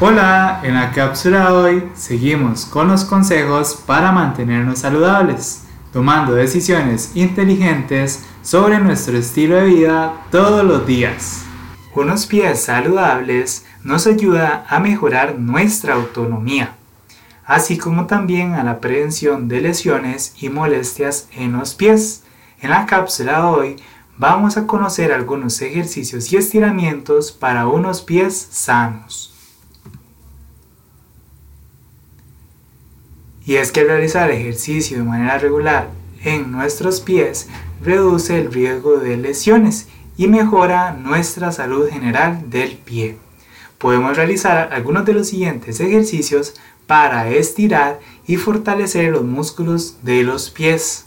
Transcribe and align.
Hola, 0.00 0.60
en 0.62 0.74
la 0.74 0.92
cápsula 0.92 1.50
de 1.50 1.56
hoy 1.56 1.88
seguimos 1.96 2.66
con 2.66 2.86
los 2.86 3.04
consejos 3.04 3.82
para 3.84 4.12
mantenernos 4.12 4.78
saludables, 4.78 5.64
tomando 5.92 6.34
decisiones 6.34 7.16
inteligentes 7.16 8.24
sobre 8.40 8.78
nuestro 8.78 9.18
estilo 9.18 9.56
de 9.56 9.64
vida 9.64 10.14
todos 10.30 10.64
los 10.64 10.86
días. 10.86 11.42
Unos 11.96 12.26
pies 12.26 12.62
saludables 12.62 13.66
nos 13.82 14.06
ayuda 14.06 14.64
a 14.68 14.78
mejorar 14.78 15.36
nuestra 15.36 15.94
autonomía, 15.94 16.76
así 17.44 17.76
como 17.76 18.06
también 18.06 18.52
a 18.54 18.62
la 18.62 18.80
prevención 18.80 19.48
de 19.48 19.62
lesiones 19.62 20.32
y 20.40 20.48
molestias 20.48 21.26
en 21.32 21.54
los 21.54 21.74
pies. 21.74 22.22
En 22.60 22.70
la 22.70 22.86
cápsula 22.86 23.38
de 23.40 23.46
hoy 23.46 23.76
vamos 24.16 24.56
a 24.56 24.68
conocer 24.68 25.10
algunos 25.10 25.60
ejercicios 25.60 26.32
y 26.32 26.36
estiramientos 26.36 27.32
para 27.32 27.66
unos 27.66 28.00
pies 28.00 28.46
sanos. 28.52 29.34
Y 33.48 33.56
es 33.56 33.72
que 33.72 33.82
realizar 33.82 34.30
ejercicio 34.30 34.98
de 34.98 35.04
manera 35.04 35.38
regular 35.38 35.88
en 36.22 36.52
nuestros 36.52 37.00
pies 37.00 37.48
reduce 37.82 38.38
el 38.38 38.52
riesgo 38.52 38.98
de 38.98 39.16
lesiones 39.16 39.88
y 40.18 40.28
mejora 40.28 40.92
nuestra 40.92 41.50
salud 41.50 41.88
general 41.88 42.50
del 42.50 42.76
pie. 42.76 43.16
Podemos 43.78 44.18
realizar 44.18 44.68
algunos 44.74 45.06
de 45.06 45.14
los 45.14 45.28
siguientes 45.28 45.80
ejercicios 45.80 46.56
para 46.86 47.30
estirar 47.30 48.00
y 48.26 48.36
fortalecer 48.36 49.12
los 49.12 49.24
músculos 49.24 49.96
de 50.02 50.24
los 50.24 50.50
pies. 50.50 51.06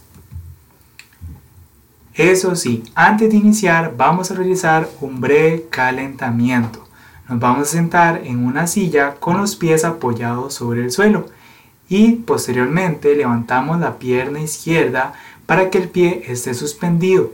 Eso 2.14 2.56
sí, 2.56 2.82
antes 2.96 3.30
de 3.30 3.36
iniciar 3.36 3.94
vamos 3.96 4.32
a 4.32 4.34
realizar 4.34 4.90
un 5.00 5.20
breve 5.20 5.68
calentamiento. 5.70 6.88
Nos 7.28 7.38
vamos 7.38 7.68
a 7.68 7.70
sentar 7.70 8.22
en 8.24 8.44
una 8.44 8.66
silla 8.66 9.14
con 9.20 9.38
los 9.38 9.54
pies 9.54 9.84
apoyados 9.84 10.54
sobre 10.54 10.82
el 10.82 10.90
suelo 10.90 11.28
y 11.92 12.12
posteriormente 12.12 13.14
levantamos 13.14 13.78
la 13.78 13.98
pierna 13.98 14.40
izquierda 14.40 15.12
para 15.44 15.68
que 15.68 15.76
el 15.76 15.90
pie 15.90 16.22
esté 16.26 16.54
suspendido 16.54 17.32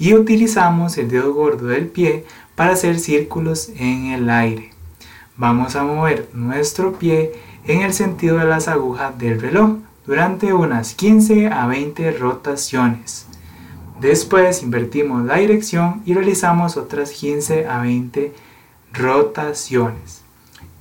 y 0.00 0.14
utilizamos 0.14 0.98
el 0.98 1.08
dedo 1.08 1.32
gordo 1.32 1.68
del 1.68 1.86
pie 1.86 2.24
para 2.56 2.72
hacer 2.72 2.98
círculos 2.98 3.68
en 3.76 4.06
el 4.06 4.30
aire. 4.30 4.72
Vamos 5.36 5.76
a 5.76 5.84
mover 5.84 6.28
nuestro 6.32 6.94
pie 6.94 7.34
en 7.68 7.82
el 7.82 7.92
sentido 7.92 8.38
de 8.38 8.46
las 8.46 8.66
agujas 8.66 9.16
del 9.16 9.40
reloj 9.40 9.76
durante 10.04 10.52
unas 10.52 10.94
15 10.94 11.46
a 11.46 11.68
20 11.68 12.10
rotaciones. 12.18 13.26
Después 14.00 14.64
invertimos 14.64 15.24
la 15.24 15.36
dirección 15.36 16.02
y 16.04 16.14
realizamos 16.14 16.76
otras 16.76 17.12
15 17.12 17.68
a 17.68 17.78
20 17.78 18.32
rotaciones. 18.92 20.23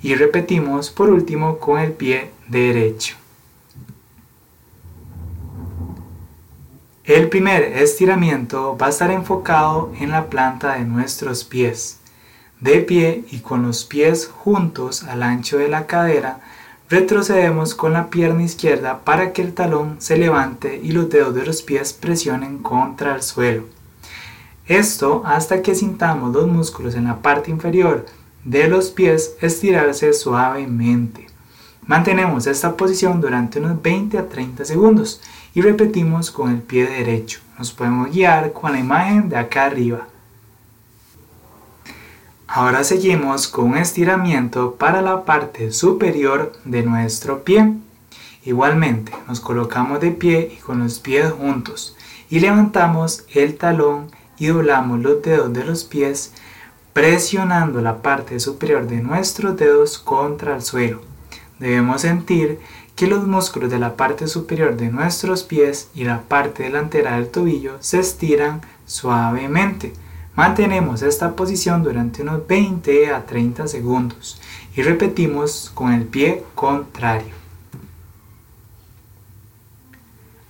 Y 0.04 0.16
repetimos 0.16 0.92
por 0.92 1.10
último 1.10 1.58
con 1.58 1.80
el 1.80 1.94
pie 1.94 2.30
derecho. 2.48 3.16
El 7.06 7.30
primer 7.30 7.64
estiramiento 7.64 8.78
va 8.78 8.88
a 8.88 8.90
estar 8.90 9.12
enfocado 9.12 9.92
en 10.00 10.12
la 10.12 10.30
planta 10.30 10.76
de 10.76 10.86
nuestros 10.86 11.44
pies. 11.44 12.00
De 12.60 12.80
pie 12.80 13.26
y 13.32 13.40
con 13.40 13.64
los 13.64 13.84
pies 13.84 14.28
juntos 14.28 15.04
al 15.04 15.24
ancho 15.24 15.58
de 15.58 15.68
la 15.68 15.86
cadera, 15.86 16.40
retrocedemos 16.90 17.76
con 17.76 17.94
la 17.94 18.10
pierna 18.10 18.44
izquierda 18.44 19.02
para 19.04 19.34
que 19.34 19.42
el 19.42 19.54
talón 19.54 19.98
se 20.00 20.18
levante 20.18 20.80
y 20.82 20.92
los 20.92 21.10
dedos 21.10 21.34
de 21.36 21.46
los 21.46 21.62
pies 21.62 21.92
presionen 21.92 22.60
contra 22.60 23.16
el 23.16 23.22
suelo. 23.22 23.64
Esto 24.68 25.24
hasta 25.26 25.62
que 25.62 25.76
sintamos 25.76 26.34
los 26.34 26.48
músculos 26.48 26.96
en 26.96 27.06
la 27.06 27.18
parte 27.18 27.52
inferior 27.52 28.06
de 28.44 28.68
los 28.68 28.90
pies 28.90 29.36
estirarse 29.42 30.14
suavemente. 30.14 31.28
Mantenemos 31.86 32.48
esta 32.48 32.78
posición 32.78 33.20
durante 33.20 33.60
unos 33.60 33.82
20 33.82 34.18
a 34.18 34.30
30 34.30 34.66
segundos 34.66 35.22
y 35.54 35.62
repetimos 35.62 36.32
con 36.32 36.50
el 36.52 36.62
pie 36.62 36.88
derecho. 36.88 37.42
Nos 37.58 37.72
podemos 37.72 38.12
guiar 38.12 38.54
con 38.54 38.72
la 38.72 38.80
imagen 38.80 39.30
de 39.30 39.38
acá 39.38 39.66
arriba. 39.66 40.08
Ahora 42.48 42.84
seguimos 42.84 43.48
con 43.48 43.72
un 43.72 43.78
estiramiento 43.78 44.76
para 44.76 45.02
la 45.02 45.26
parte 45.26 45.72
superior 45.72 46.54
de 46.66 46.84
nuestro 46.84 47.44
pie. 47.44 47.74
Igualmente 48.46 49.12
nos 49.28 49.40
colocamos 49.40 50.00
de 50.00 50.12
pie 50.12 50.54
y 50.58 50.62
con 50.62 50.80
los 50.80 51.00
pies 51.00 51.32
juntos 51.32 51.96
y 52.30 52.40
levantamos 52.40 53.26
el 53.34 53.58
talón 53.58 54.12
y 54.38 54.48
doblamos 54.48 55.00
los 55.02 55.22
dedos 55.22 55.54
de 55.54 55.66
los 55.66 55.84
pies 55.84 56.34
presionando 56.94 57.82
la 57.82 58.02
parte 58.02 58.40
superior 58.40 58.88
de 58.88 59.02
nuestros 59.02 59.58
dedos 59.58 59.98
contra 59.98 60.56
el 60.56 60.62
suelo 60.62 61.14
debemos 61.64 62.02
sentir 62.02 62.60
que 62.96 63.08
los 63.08 63.26
músculos 63.26 63.72
de 63.72 63.80
la 63.80 63.96
parte 63.96 64.28
superior 64.28 64.76
de 64.76 64.90
nuestros 64.90 65.44
pies 65.44 65.90
y 65.96 66.04
la 66.04 66.22
parte 66.22 66.64
delantera 66.64 67.16
del 67.16 67.30
tobillo 67.30 67.78
se 67.80 68.00
estiran 68.00 68.62
suavemente. 68.86 69.94
Mantenemos 70.36 71.02
esta 71.02 71.36
posición 71.36 71.84
durante 71.84 72.22
unos 72.22 72.46
20 72.48 73.14
a 73.14 73.26
30 73.26 73.68
segundos 73.68 74.42
y 74.76 74.82
repetimos 74.82 75.72
con 75.74 75.94
el 75.94 76.04
pie 76.04 76.44
contrario. 76.54 77.34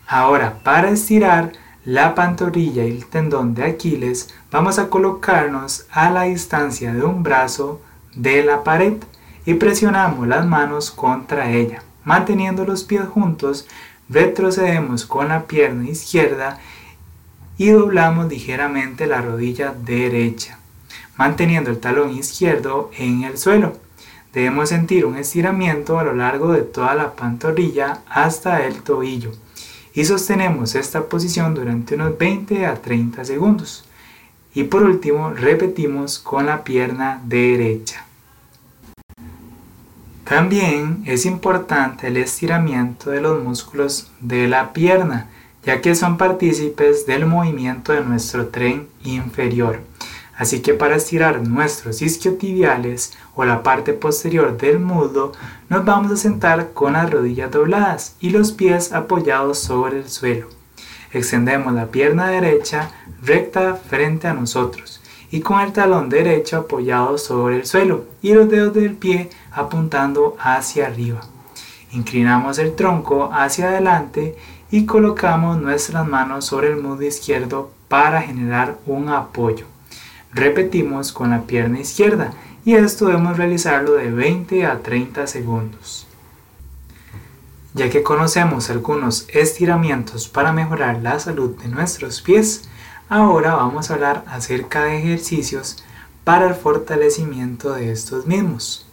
Ahora, 0.08 0.60
para 0.64 0.90
estirar 0.90 1.54
la 1.86 2.16
pantorrilla 2.16 2.86
y 2.86 2.92
el 2.92 3.06
tendón 3.08 3.54
de 3.56 3.66
Aquiles, 3.66 4.34
vamos 4.52 4.80
a 4.80 4.90
colocarnos 4.90 5.86
a 5.92 6.10
la 6.12 6.24
distancia 6.24 6.94
de 6.94 7.04
un 7.04 7.24
brazo 7.24 7.82
de 8.16 8.44
la 8.44 8.64
pared 8.64 8.94
y 9.46 9.56
presionamos 9.56 10.28
las 10.28 10.46
manos 10.46 10.92
contra 10.92 11.52
ella. 11.52 11.84
Manteniendo 12.06 12.64
los 12.66 12.86
pies 12.86 13.06
juntos, 13.06 13.68
retrocedemos 14.08 15.06
con 15.06 15.28
la 15.28 15.44
pierna 15.44 15.90
izquierda 15.90 16.60
y 17.58 17.70
doblamos 17.70 18.30
ligeramente 18.30 19.06
la 19.06 19.22
rodilla 19.22 19.74
derecha, 19.74 20.60
manteniendo 21.18 21.70
el 21.70 21.80
talón 21.80 22.12
izquierdo 22.12 22.92
en 22.98 23.24
el 23.24 23.38
suelo. 23.38 23.74
Debemos 24.32 24.70
sentir 24.70 25.06
un 25.06 25.18
estiramiento 25.18 26.00
a 26.00 26.04
lo 26.04 26.14
largo 26.14 26.54
de 26.54 26.62
toda 26.62 26.96
la 26.96 27.12
pantorrilla 27.14 28.00
hasta 28.10 28.66
el 28.66 28.82
tobillo 28.84 29.32
y 29.94 30.06
sostenemos 30.06 30.76
esta 30.76 31.06
posición 31.06 31.54
durante 31.54 31.96
unos 31.96 32.18
20 32.18 32.66
a 32.66 32.76
30 32.76 33.26
segundos. 33.26 33.86
Y 34.56 34.64
por 34.64 34.84
último, 34.84 35.32
repetimos 35.32 36.20
con 36.20 36.46
la 36.46 36.64
pierna 36.64 37.22
derecha. 37.26 38.06
También 40.24 41.04
es 41.06 41.26
importante 41.26 42.08
el 42.08 42.18
estiramiento 42.18 43.10
de 43.10 43.22
los 43.22 43.44
músculos 43.44 44.12
de 44.20 44.48
la 44.48 44.74
pierna, 44.74 45.30
ya 45.66 45.82
que 45.82 45.96
son 45.96 46.18
partícipes 46.18 47.06
del 47.06 47.26
movimiento 47.26 47.94
de 47.94 48.02
nuestro 48.02 48.48
tren 48.48 48.88
inferior. 49.04 49.82
Así 50.36 50.62
que 50.62 50.74
para 50.74 50.96
estirar 50.96 51.48
nuestros 51.48 52.02
isquiotibiales 52.02 53.14
o 53.36 53.46
la 53.46 53.62
parte 53.62 53.94
posterior 53.94 54.58
del 54.58 54.80
muslo, 54.80 55.32
nos 55.70 55.86
vamos 55.86 56.12
a 56.12 56.18
sentar 56.18 56.72
con 56.74 56.94
las 56.94 57.12
rodillas 57.12 57.52
dobladas 57.52 58.16
y 58.20 58.32
los 58.32 58.52
pies 58.52 58.94
apoyados 58.94 59.60
sobre 59.60 60.00
el 60.00 60.10
suelo. 60.10 60.48
Extendemos 61.12 61.74
la 61.74 61.88
pierna 61.88 62.30
derecha 62.30 62.90
recta 63.22 63.76
frente 63.76 64.28
a 64.28 64.34
nosotros 64.34 65.02
y 65.30 65.42
con 65.42 65.62
el 65.62 65.72
talón 65.72 66.10
derecho 66.10 66.58
apoyado 66.58 67.20
sobre 67.20 67.58
el 67.58 67.66
suelo 67.66 68.06
y 68.22 68.34
los 68.34 68.50
dedos 68.50 68.74
del 68.74 68.96
pie 68.96 69.30
apuntando 69.52 70.36
hacia 70.40 70.88
arriba. 70.88 71.22
Inclinamos 71.92 72.58
el 72.58 72.76
tronco 72.76 73.30
hacia 73.32 73.70
adelante 73.70 74.36
y 74.72 74.88
colocamos 74.88 75.62
nuestras 75.62 76.08
manos 76.08 76.46
sobre 76.46 76.70
el 76.70 76.78
muslo 76.78 77.06
izquierdo 77.06 77.70
para 77.88 78.24
generar 78.24 78.80
un 78.88 79.10
apoyo. 79.10 79.73
Repetimos 80.34 81.12
con 81.12 81.30
la 81.30 81.44
pierna 81.44 81.80
izquierda 81.80 82.34
y 82.66 82.76
esto 82.76 83.08
debemos 83.08 83.38
realizarlo 83.38 83.94
de 83.94 84.10
20 84.10 84.66
a 84.66 84.80
30 84.80 85.28
segundos. 85.28 86.08
Ya 87.74 87.90
que 87.90 88.04
conocemos 88.04 88.70
algunos 88.70 89.28
estiramientos 89.30 90.28
para 90.28 90.54
mejorar 90.54 91.02
la 91.02 91.20
salud 91.20 91.58
de 91.62 91.70
nuestros 91.70 92.22
pies, 92.22 92.70
Ahora 93.10 93.54
vamos 93.54 93.92
a 93.92 93.94
hablar 93.94 94.24
acerca 94.28 94.86
de 94.86 94.98
ejercicios 94.98 95.84
para 96.24 96.48
el 96.48 96.56
fortalecimiento 96.56 97.74
de 97.74 97.92
estos 97.92 98.26
mismos. 98.26 98.88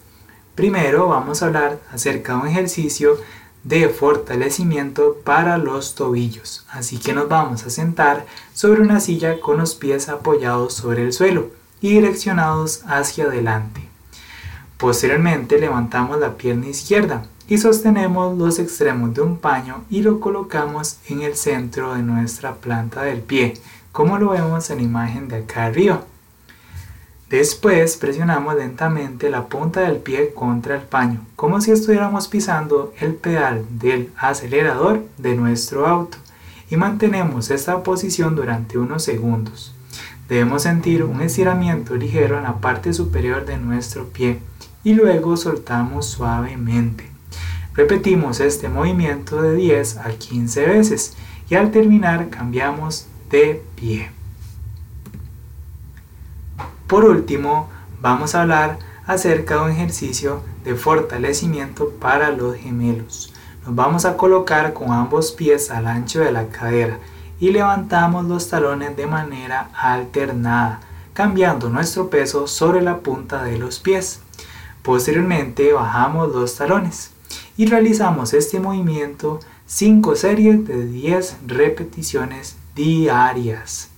Primero 0.54 1.08
vamos 1.08 1.40
a 1.40 1.46
hablar 1.46 1.80
acerca 1.90 2.34
de 2.34 2.40
un 2.40 2.48
ejercicio 2.48 3.16
de 3.64 3.88
fortalecimiento 3.88 5.18
para 5.24 5.58
los 5.58 5.94
tobillos. 5.94 6.66
Así 6.70 6.98
que 6.98 7.12
nos 7.12 7.28
vamos 7.28 7.64
a 7.64 7.70
sentar 7.70 8.26
sobre 8.54 8.80
una 8.80 9.00
silla 9.00 9.40
con 9.40 9.58
los 9.58 9.74
pies 9.74 10.08
apoyados 10.08 10.74
sobre 10.74 11.04
el 11.04 11.12
suelo 11.12 11.50
y 11.80 11.90
direccionados 11.90 12.82
hacia 12.86 13.24
adelante. 13.24 13.82
Posteriormente 14.78 15.58
levantamos 15.58 16.18
la 16.18 16.36
pierna 16.36 16.68
izquierda 16.68 17.26
y 17.48 17.58
sostenemos 17.58 18.38
los 18.38 18.58
extremos 18.58 19.12
de 19.14 19.20
un 19.20 19.38
paño 19.38 19.84
y 19.90 20.02
lo 20.02 20.20
colocamos 20.20 20.96
en 21.08 21.22
el 21.22 21.36
centro 21.36 21.94
de 21.94 22.02
nuestra 22.02 22.54
planta 22.54 23.02
del 23.02 23.20
pie 23.20 23.54
como 23.92 24.18
lo 24.18 24.30
vemos 24.30 24.70
en 24.70 24.78
la 24.78 24.82
imagen 24.82 25.28
de 25.28 25.38
acá 25.38 25.66
arriba. 25.66 26.04
Después 27.30 27.96
presionamos 27.96 28.56
lentamente 28.56 29.30
la 29.30 29.46
punta 29.46 29.82
del 29.82 29.98
pie 29.98 30.34
contra 30.34 30.74
el 30.74 30.82
paño, 30.82 31.24
como 31.36 31.60
si 31.60 31.70
estuviéramos 31.70 32.26
pisando 32.26 32.92
el 32.98 33.14
pedal 33.14 33.64
del 33.70 34.10
acelerador 34.16 35.04
de 35.16 35.36
nuestro 35.36 35.86
auto 35.86 36.18
y 36.70 36.76
mantenemos 36.76 37.50
esta 37.50 37.84
posición 37.84 38.34
durante 38.34 38.78
unos 38.78 39.04
segundos. 39.04 39.72
Debemos 40.28 40.64
sentir 40.64 41.04
un 41.04 41.20
estiramiento 41.20 41.94
ligero 41.94 42.36
en 42.36 42.42
la 42.42 42.58
parte 42.58 42.92
superior 42.92 43.46
de 43.46 43.58
nuestro 43.58 44.08
pie 44.08 44.40
y 44.82 44.94
luego 44.94 45.36
soltamos 45.36 46.06
suavemente. 46.06 47.08
Repetimos 47.74 48.40
este 48.40 48.68
movimiento 48.68 49.40
de 49.40 49.54
10 49.54 49.98
a 49.98 50.10
15 50.10 50.66
veces 50.66 51.16
y 51.48 51.54
al 51.54 51.70
terminar 51.70 52.28
cambiamos 52.28 53.06
de 53.30 53.62
pie. 53.76 54.10
Por 56.90 57.04
último, 57.04 57.68
vamos 58.02 58.34
a 58.34 58.42
hablar 58.42 58.80
acerca 59.06 59.54
de 59.54 59.60
un 59.60 59.70
ejercicio 59.70 60.42
de 60.64 60.74
fortalecimiento 60.74 61.90
para 61.90 62.32
los 62.32 62.56
gemelos. 62.56 63.32
Nos 63.64 63.76
vamos 63.76 64.04
a 64.06 64.16
colocar 64.16 64.72
con 64.72 64.90
ambos 64.90 65.30
pies 65.30 65.70
al 65.70 65.86
ancho 65.86 66.18
de 66.18 66.32
la 66.32 66.48
cadera 66.48 66.98
y 67.38 67.52
levantamos 67.52 68.24
los 68.24 68.48
talones 68.48 68.96
de 68.96 69.06
manera 69.06 69.70
alternada, 69.72 70.80
cambiando 71.14 71.68
nuestro 71.68 72.10
peso 72.10 72.48
sobre 72.48 72.82
la 72.82 72.98
punta 72.98 73.44
de 73.44 73.56
los 73.56 73.78
pies. 73.78 74.18
Posteriormente 74.82 75.72
bajamos 75.72 76.34
los 76.34 76.56
talones 76.56 77.12
y 77.56 77.66
realizamos 77.66 78.34
este 78.34 78.58
movimiento 78.58 79.38
5 79.66 80.16
series 80.16 80.66
de 80.66 80.86
10 80.86 81.36
repeticiones 81.46 82.56
diarias. 82.74 83.89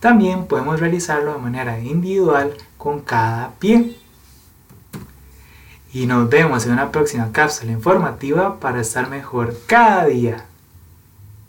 También 0.00 0.46
podemos 0.46 0.80
realizarlo 0.80 1.34
de 1.34 1.40
manera 1.40 1.78
individual 1.78 2.54
con 2.78 3.00
cada 3.00 3.50
pie. 3.58 3.96
Y 5.92 6.06
nos 6.06 6.28
vemos 6.30 6.64
en 6.66 6.72
una 6.72 6.90
próxima 6.90 7.30
cápsula 7.32 7.72
informativa 7.72 8.58
para 8.60 8.80
estar 8.80 9.10
mejor 9.10 9.54
cada 9.66 10.06
día. 10.06 10.46